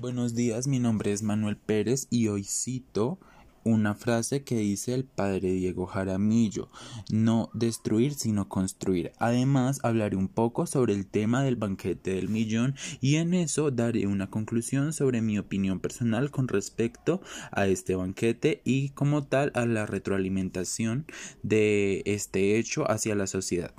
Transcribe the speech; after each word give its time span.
Buenos 0.00 0.34
días, 0.34 0.66
mi 0.68 0.78
nombre 0.78 1.12
es 1.12 1.22
Manuel 1.22 1.58
Pérez 1.58 2.06
y 2.08 2.28
hoy 2.28 2.44
cito 2.44 3.18
una 3.62 3.94
frase 3.94 4.42
que 4.42 4.56
dice 4.56 4.94
el 4.94 5.04
padre 5.04 5.52
Diego 5.52 5.84
Jaramillo, 5.84 6.70
no 7.10 7.50
destruir 7.52 8.14
sino 8.14 8.48
construir. 8.48 9.12
Además, 9.18 9.80
hablaré 9.82 10.16
un 10.16 10.28
poco 10.28 10.66
sobre 10.66 10.94
el 10.94 11.06
tema 11.06 11.44
del 11.44 11.56
banquete 11.56 12.14
del 12.14 12.30
millón 12.30 12.74
y 13.02 13.16
en 13.16 13.34
eso 13.34 13.70
daré 13.70 14.06
una 14.06 14.30
conclusión 14.30 14.94
sobre 14.94 15.20
mi 15.20 15.38
opinión 15.38 15.78
personal 15.78 16.30
con 16.30 16.48
respecto 16.48 17.20
a 17.50 17.66
este 17.66 17.94
banquete 17.94 18.62
y 18.64 18.88
como 18.90 19.24
tal 19.24 19.52
a 19.54 19.66
la 19.66 19.84
retroalimentación 19.84 21.04
de 21.42 22.02
este 22.06 22.58
hecho 22.58 22.90
hacia 22.90 23.14
la 23.14 23.26
sociedad. 23.26 23.74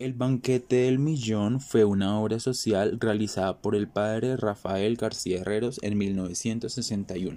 El 0.00 0.12
banquete 0.12 0.74
del 0.74 0.98
millón 0.98 1.60
fue 1.60 1.84
una 1.84 2.18
obra 2.18 2.40
social 2.40 2.98
realizada 2.98 3.62
por 3.62 3.76
el 3.76 3.86
padre 3.86 4.36
Rafael 4.36 4.96
García 4.96 5.40
Herreros 5.40 5.78
en 5.82 5.96
1961. 5.96 7.36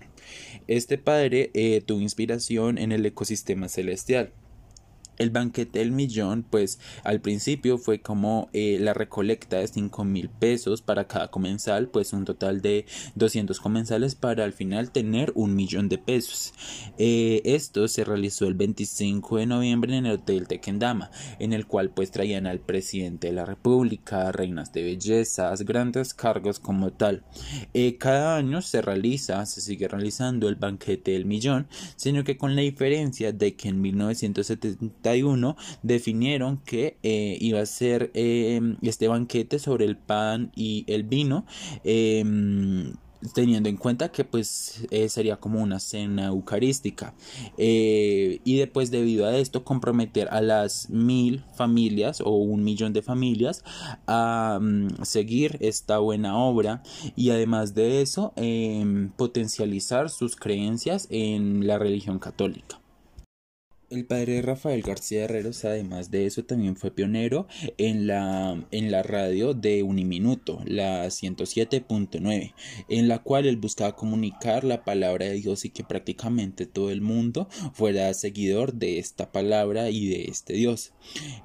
Este 0.68 0.98
padre 0.98 1.52
eh, 1.54 1.84
tuvo 1.86 2.02
inspiración 2.02 2.80
en 2.80 2.92
el 2.92 3.06
ecosistema 3.06 3.70
celestial. 3.70 4.34
El 5.18 5.32
banquete 5.32 5.80
del 5.80 5.92
millón, 5.92 6.44
pues 6.44 6.80
al 7.04 7.22
principio 7.22 7.78
fue 7.78 8.02
como 8.02 8.50
eh, 8.54 8.78
la 8.80 8.94
recolecta 8.94 9.58
de 9.58 9.68
5 9.68 10.04
mil 10.04 10.30
pesos 10.30 10.82
para 10.82 11.08
cada 11.08 11.30
comensal, 11.30 11.90
pues 11.90 12.14
un 12.14 12.26
total 12.26 12.62
de 12.62 12.86
200 13.16 13.60
comensales 13.60 14.16
para 14.16 14.44
al 14.44 14.54
final 14.54 14.92
tener 14.92 15.32
un 15.36 15.56
millón 15.56 15.90
de 15.90 15.98
pesos. 15.98 16.54
Eh, 16.98 17.42
esto 17.46 17.88
se 17.88 18.04
realizó 18.04 18.48
el 18.48 18.54
25 18.54 19.38
de 19.38 19.46
noviembre 19.46 19.98
en 19.98 20.06
el 20.06 20.14
Hotel 20.14 20.48
Tequendama, 20.48 21.12
en 21.40 21.54
el 21.54 21.66
cual 21.66 21.90
pues 21.90 22.12
traían 22.12 22.48
al 22.48 22.60
presidente 22.60 23.28
de 23.28 23.34
la 23.34 23.46
República, 23.46 24.32
reinas 24.32 24.72
de 24.74 24.84
bellezas, 24.84 25.64
grandes 25.64 26.14
cargos 26.14 26.60
como 26.60 26.92
tal. 26.92 27.24
Eh, 27.74 27.98
cada 27.98 28.38
año 28.38 28.62
se 28.62 28.82
realiza, 28.82 29.46
se 29.46 29.62
sigue 29.62 29.88
realizando 29.88 30.48
el 30.50 30.56
banquete 30.56 31.12
del 31.12 31.26
millón, 31.26 31.68
sino 31.96 32.24
que 32.24 32.38
con 32.38 32.56
la 32.56 32.62
diferencia 32.62 33.32
de 33.32 33.56
que 33.56 33.70
en 33.70 33.82
1970 33.82 35.07
definieron 35.84 36.58
que 36.58 36.98
eh, 37.04 37.38
iba 37.40 37.60
a 37.62 37.66
ser 37.66 38.12
em, 38.14 38.78
este 38.82 39.08
banquete 39.08 39.60
sobre 39.60 39.86
el 39.86 39.98
pan 39.98 40.52
y 40.56 40.84
el 40.88 41.04
vino 41.04 41.46
em, 41.84 42.94
teniendo 43.34 43.70
en 43.70 43.78
cuenta 43.78 44.10
que 44.10 44.24
pues 44.24 44.86
eh, 44.92 45.10
sería 45.10 45.38
como 45.38 45.62
una 45.62 45.80
cena 45.80 46.28
eucarística 46.28 47.14
eh, 47.58 48.42
y 48.44 48.58
después 48.58 48.92
debido 48.92 49.26
a 49.26 49.38
esto 49.38 49.64
comprometer 49.64 50.30
a 50.32 50.42
las 50.42 50.90
mil 50.90 51.44
familias 51.56 52.22
o 52.22 52.32
un 52.32 52.64
millón 52.64 52.94
de 52.94 53.02
familias 53.02 53.64
a 54.06 54.60
mm, 54.62 55.04
seguir 55.04 55.58
esta 55.62 56.00
buena 56.00 56.38
obra 56.38 56.84
y 57.16 57.32
además 57.32 57.74
de 57.74 58.02
eso 58.02 58.34
em, 58.36 59.10
potencializar 59.12 60.10
sus 60.10 60.36
creencias 60.36 61.08
en 61.10 61.66
la 61.68 61.78
religión 61.80 62.20
católica. 62.20 62.80
El 63.90 64.06
padre 64.06 64.42
Rafael 64.42 64.82
García 64.82 65.24
Herreros, 65.24 65.64
además 65.64 66.12
de 66.12 66.26
eso, 66.26 66.44
también 66.44 66.76
fue 66.76 66.92
pionero 66.92 67.48
en 67.78 68.06
la, 68.06 68.62
en 68.72 68.92
la 68.92 69.02
radio 69.02 69.54
de 69.54 69.82
Uniminuto, 69.82 70.60
la 70.66 71.06
107.9, 71.06 72.54
en 72.90 73.08
la 73.08 73.20
cual 73.20 73.46
él 73.46 73.56
buscaba 73.56 73.96
comunicar 73.96 74.66
la 74.66 74.84
palabra 74.84 75.28
de 75.28 75.36
Dios 75.36 75.64
y 75.64 75.70
que 75.70 75.86
prácticamente 75.86 76.66
todo 76.66 76.92
el 76.92 77.00
mundo 77.00 77.48
fuera 77.72 78.14
seguidor 78.14 78.74
de 78.74 79.00
esta 79.00 79.32
palabra 79.32 79.90
y 79.90 80.10
de 80.10 80.26
este 80.26 80.52
Dios. 80.52 80.92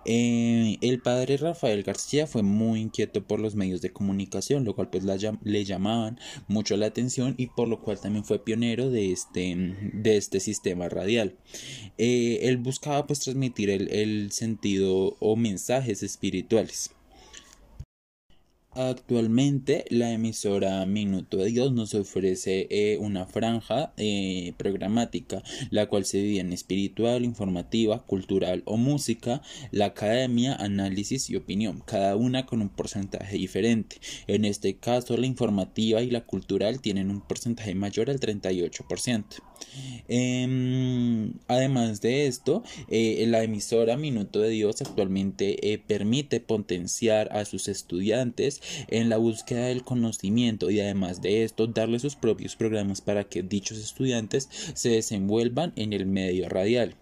Eh, 0.05 0.79
el 0.81 1.01
padre 1.01 1.37
Rafael 1.37 1.85
García 1.85 2.27
fue 2.27 2.43
muy 2.43 2.81
inquieto 2.81 3.23
por 3.23 3.39
los 3.39 3.55
medios 3.55 3.83
de 3.83 3.93
comunicación, 3.93 4.65
lo 4.65 4.75
cual 4.75 4.91
pues 4.91 5.05
le 5.05 5.65
llamaban 5.65 6.19
mucho 6.49 6.77
la 6.77 6.87
atención 6.87 7.37
y 7.39 7.47
por 7.47 7.69
lo 7.69 7.81
cual 7.83 8.01
también 8.01 8.25
fue 8.25 8.43
pionero 8.43 8.91
de 8.91 9.13
este, 9.13 9.77
de 9.93 10.17
este 10.17 10.41
sistema 10.41 10.89
radial. 10.89 11.37
Eh, 11.99 12.32
él 12.43 12.59
buscaba 12.59 13.07
pues 13.07 13.21
transmitir 13.21 13.71
el, 13.71 13.89
el 13.93 14.33
sentido 14.33 15.17
o 15.21 15.37
mensajes 15.37 16.03
espirituales. 16.03 16.91
Actualmente 18.75 19.85
la 19.91 20.13
emisora 20.13 20.87
Minuto 20.87 21.37
de 21.37 21.51
Dios 21.51 21.73
nos 21.73 21.93
ofrece 21.93 22.69
eh, 22.71 22.97
una 22.99 23.27
franja 23.27 23.93
eh, 23.99 24.55
programática, 24.57 25.43
la 25.69 25.91
cual 25.91 26.07
se 26.07 26.17
divide 26.17 26.41
en 26.41 26.55
espiritual, 26.55 27.23
informativa, 27.23 28.03
cultural 28.07 28.63
o 28.65 28.79
música, 28.79 29.43
la 29.73 29.87
academia, 29.87 30.55
análisis 30.55 31.29
y 31.29 31.37
opinión, 31.37 31.83
cada 31.85 32.17
una 32.17 32.47
con 32.47 32.63
un 32.63 32.71
porcentaje 32.71 33.37
diferente. 33.37 34.01
En 34.27 34.47
este 34.47 34.79
caso 34.79 35.19
la 35.19 35.27
informativa 35.27 36.01
y 36.01 36.11
la 36.11 36.25
cultural 36.25 36.81
tienen 36.81 37.11
un 37.11 37.21
porcentaje 37.21 37.75
mayor 37.75 38.09
al 38.09 38.21
38%. 38.21 39.52
Em, 40.09 41.33
además 41.49 42.01
de 42.01 42.27
esto, 42.27 42.63
eh, 42.89 43.25
la 43.29 43.43
emisora 43.43 43.97
Minuto 43.97 44.41
de 44.41 44.51
Dios 44.51 44.83
actualmente 44.83 45.83
permite 45.87 46.41
potenciar 46.41 47.37
a 47.37 47.45
sus 47.45 47.69
estudiantes 47.69 48.61
en 48.89 49.09
la 49.09 49.17
búsqueda 49.17 49.67
del 49.67 49.85
conocimiento 49.85 50.71
y 50.71 50.81
además 50.81 51.23
de 51.23 51.45
esto 51.45 51.67
darle 51.67 51.99
sus 51.99 52.17
propios 52.17 52.57
programas 52.57 53.01
para 53.01 53.25
que 53.25 53.43
dichos 53.43 53.79
estudiantes 53.79 54.49
se 54.75 54.91
desenvuelvan 54.91 55.73
en 55.77 55.93
el 55.93 56.07
medio 56.07 56.49
radial. 56.49 56.97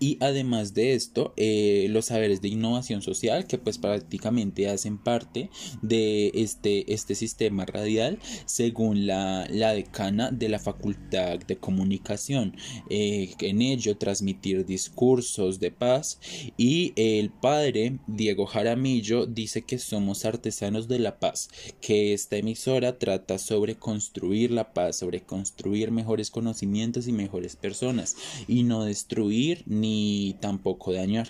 Y 0.00 0.18
además 0.20 0.74
de 0.74 0.94
esto 0.94 1.32
eh, 1.36 1.86
los 1.90 2.06
saberes 2.06 2.40
de 2.40 2.48
innovación 2.48 3.02
social 3.02 3.46
que 3.46 3.58
pues 3.58 3.78
prácticamente 3.78 4.68
hacen 4.68 4.98
parte 4.98 5.50
de 5.82 6.30
este, 6.34 6.92
este 6.92 7.14
sistema 7.14 7.64
radial 7.64 8.18
según 8.46 9.06
la, 9.06 9.46
la 9.50 9.72
decana 9.72 10.30
de 10.30 10.48
la 10.48 10.58
facultad 10.58 11.38
de 11.38 11.56
comunicación. 11.56 12.56
Eh, 12.90 13.34
en 13.40 13.62
ello 13.62 13.96
transmitir 13.96 14.66
discursos 14.66 15.58
de 15.60 15.70
paz. 15.70 16.20
Y 16.56 16.92
el 16.96 17.30
padre 17.30 17.98
Diego 18.06 18.46
Jaramillo 18.46 19.26
dice 19.26 19.62
que 19.62 19.78
somos 19.78 20.24
artesanos 20.24 20.88
de 20.88 20.98
la 20.98 21.18
paz 21.18 21.48
que 21.80 22.12
esta 22.12 22.36
emisora 22.36 22.98
trata 22.98 23.38
sobre 23.38 23.76
construir 23.76 24.50
la 24.50 24.72
paz 24.72 24.96
sobre 24.96 25.22
construir 25.22 25.90
mejores 25.90 26.30
conocimientos 26.30 27.08
y 27.08 27.12
mejores 27.12 27.56
personas 27.56 28.16
y 28.46 28.62
no 28.64 28.84
destruir 28.84 29.62
ni 29.66 29.87
ni 29.88 30.34
tampoco 30.40 30.92
dañar. 30.92 31.28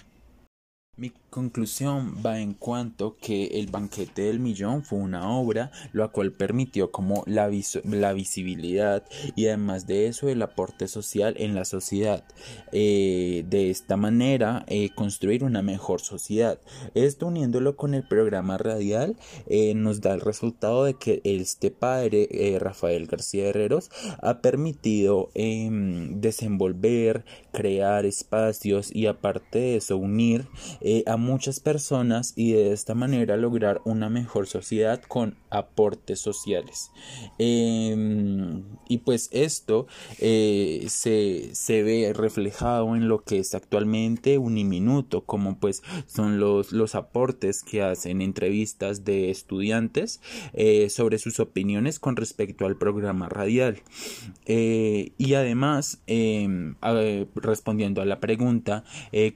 Mi 0.98 1.12
conclusión 1.30 2.16
va 2.26 2.40
en 2.40 2.54
cuanto 2.54 3.16
que 3.20 3.60
el 3.60 3.68
banquete 3.68 4.22
del 4.22 4.40
millón 4.40 4.82
fue 4.82 4.98
una 4.98 5.30
obra 5.30 5.70
lo 5.92 6.10
cual 6.10 6.32
permitió 6.32 6.90
como 6.90 7.22
la, 7.26 7.48
la 7.84 8.12
visibilidad 8.12 9.04
y 9.36 9.46
además 9.46 9.86
de 9.86 10.08
eso 10.08 10.28
el 10.28 10.42
aporte 10.42 10.88
social 10.88 11.36
en 11.38 11.54
la 11.54 11.64
sociedad. 11.64 12.24
Eh, 12.72 13.44
de 13.48 13.70
esta 13.70 13.96
manera 13.96 14.64
eh, 14.66 14.90
construir 14.92 15.44
una 15.44 15.62
mejor 15.62 16.00
sociedad. 16.00 16.58
Esto 16.94 17.28
uniéndolo 17.28 17.76
con 17.76 17.94
el 17.94 18.02
programa 18.02 18.58
radial 18.58 19.16
eh, 19.46 19.74
nos 19.74 20.00
da 20.00 20.14
el 20.14 20.20
resultado 20.20 20.82
de 20.82 20.94
que 20.94 21.20
este 21.22 21.70
padre 21.70 22.58
Rafael 22.58 23.06
García 23.06 23.46
Herreros 23.46 23.90
ha 24.20 24.40
permitido 24.40 25.30
em, 25.34 26.20
desenvolver 26.20 27.24
crear 27.52 28.04
espacios 28.04 28.94
y 28.94 29.06
aparte 29.06 29.58
de 29.58 29.76
eso 29.76 29.96
unir 29.96 30.48
eh, 30.90 31.04
a 31.04 31.18
muchas 31.18 31.60
personas 31.60 32.32
y 32.34 32.52
de 32.52 32.72
esta 32.72 32.94
manera 32.94 33.36
lograr 33.36 33.82
una 33.84 34.08
mejor 34.08 34.46
sociedad 34.46 35.02
con 35.02 35.36
aportes 35.50 36.18
sociales. 36.18 36.90
Em, 37.36 38.62
y 38.88 38.96
pues 38.96 39.28
esto 39.30 39.86
eh, 40.18 40.86
se, 40.88 41.50
se, 41.54 41.82
ve 41.82 42.14
reflejado 42.14 42.96
en 42.96 43.06
lo 43.06 43.22
que 43.22 43.38
es 43.40 43.54
actualmente 43.54 44.38
Uniminuto, 44.38 45.26
como 45.26 45.58
pues 45.58 45.82
son 46.06 46.40
los, 46.40 46.72
los 46.72 46.94
aportes 46.94 47.62
que 47.62 47.82
hacen 47.82 48.22
entrevistas 48.22 49.04
de 49.04 49.28
estudiantes 49.28 50.22
eh, 50.54 50.88
sobre 50.88 51.18
sus 51.18 51.38
opiniones 51.38 51.98
con 51.98 52.16
respecto 52.16 52.64
al 52.64 52.78
programa 52.78 53.28
radial. 53.28 53.82
y 54.46 55.34
además, 55.34 56.00
em, 56.06 56.76
respondiendo 57.34 58.00
a 58.00 58.06
la 58.06 58.20
pregunta, 58.20 58.84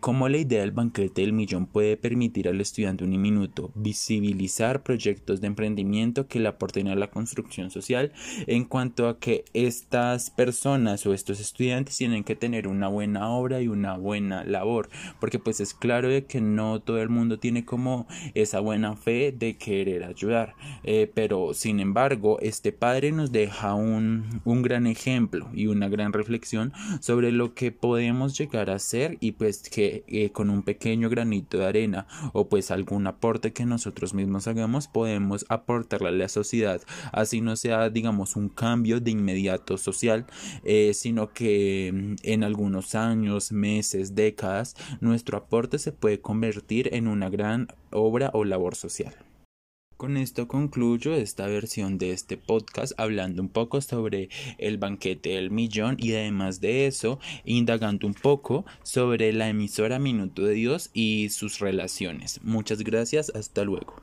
¿cómo 0.01 0.31
la 0.31 0.39
idea 0.39 0.61
del 0.61 0.73
banquete 0.73 1.32
del 1.33 1.37
millón 1.39 1.67
puede 1.67 1.97
permitir 1.97 2.49
al 2.49 2.61
estudiante 2.61 3.05
un 3.05 3.21
minuto 3.21 3.71
visibilizar 3.75 4.83
proyectos 4.83 5.41
de 5.41 5.47
emprendimiento 5.47 6.27
que 6.29 6.41
le 6.41 6.49
aporten 6.49 6.89
a 6.89 6.95
la 6.95 7.09
construcción 7.09 7.71
social 7.71 8.13
en 8.47 8.65
cuanto 8.65 9.09
a 9.09 9.19
que 9.19 9.45
estas 9.55 10.31
personas 10.31 11.07
o 11.07 11.15
estos 11.15 11.41
estudiantes 11.41 11.97
tienen 11.97 12.23
que 12.23 12.37
tener 12.37 12.69
una 12.69 12.89
buena 12.89 13.31
obra 13.31 13.63
y 13.63 13.69
una 13.69 13.97
buena 13.97 14.45
labor 14.45 14.91
porque 15.21 15.39
pues 15.39 15.61
es 15.61 15.73
claro 15.73 16.09
de 16.09 16.25
que 16.25 16.41
no 16.41 16.81
todo 16.81 17.01
el 17.01 17.09
mundo 17.09 17.39
tiene 17.39 17.65
como 17.65 18.07
esa 18.35 18.61
buena 18.61 18.95
fe 18.95 19.33
de 19.33 19.57
querer 19.57 20.05
ayudar 20.05 20.55
eh, 20.85 21.11
pero 21.13 21.55
sin 21.55 21.81
embargo 21.81 22.39
este 22.41 22.73
padre 22.73 23.11
nos 23.13 23.33
deja 23.33 23.75
un, 23.75 24.43
un 24.45 24.63
gran 24.63 24.87
ejemplo 24.87 25.49
y 25.55 25.67
una 25.67 25.89
gran 25.89 26.13
reflexión 26.13 26.73
sobre 27.01 27.33
lo 27.33 27.55
que 27.55 27.73
podemos 27.73 28.37
llegar 28.37 28.69
a 28.69 28.75
hacer 28.75 29.17
y 29.21 29.33
pues 29.33 29.63
que 29.71 30.05
eh, 30.09 30.31
con 30.31 30.51
un 30.51 30.63
pequeño 30.63 31.09
de 31.25 31.67
arena 31.67 32.07
o 32.33 32.49
pues 32.49 32.71
algún 32.71 33.07
aporte 33.07 33.53
que 33.53 33.65
nosotros 33.67 34.15
mismos 34.15 34.47
hagamos 34.47 34.89
podemos 34.89 35.47
aportarle 35.49 36.09
a 36.09 36.13
la 36.13 36.29
sociedad. 36.29 36.81
Así 37.13 37.41
no 37.41 37.57
sea 37.57 37.91
digamos 37.91 38.37
un 38.37 38.49
cambio 38.49 39.01
de 39.01 39.11
inmediato 39.11 39.79
social 39.79 40.27
eh, 40.65 40.93
sino 40.95 41.33
que 41.33 41.91
mm, 41.93 42.15
en 42.23 42.45
algunos 42.45 42.95
años 42.95 43.53
meses 43.53 44.15
décadas 44.15 44.77
nuestro 45.01 45.39
aporte 45.39 45.79
se 45.79 45.93
puede 45.93 46.21
convertir 46.21 46.95
en 46.95 47.09
una 47.09 47.31
gran 47.31 47.69
obra 47.91 48.31
o 48.35 48.45
labor 48.45 48.75
social 48.75 49.15
con 50.03 50.17
esto 50.17 50.49
concluyo 50.49 51.15
esta 51.15 51.47
versión 51.47 51.97
de 51.97 52.11
este 52.11 52.37
podcast 52.37 52.93
hablando 52.97 53.41
un 53.41 53.49
poco 53.49 53.81
sobre 53.81 54.31
el 54.59 54.77
banquete 54.77 55.29
del 55.29 55.53
millón 55.53 55.95
y 55.97 56.13
además 56.13 56.61
de 56.61 56.89
eso 56.89 57.21
indagando 57.45 58.09
un 58.09 58.15
poco 58.15 58.65
sobre 58.83 59.33
la 59.33 59.49
emisora 59.49 60.01
Minuto 60.01 60.43
de 60.43 60.55
Dios 60.55 60.91
y 60.93 61.29
sus 61.29 61.61
relaciones. 61.61 62.41
Muchas 62.43 62.81
gracias, 62.83 63.31
hasta 63.33 63.63
luego. 63.63 64.03